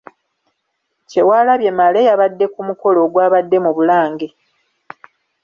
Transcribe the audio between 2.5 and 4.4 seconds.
ku mukolo ogwabadde mu Bulange.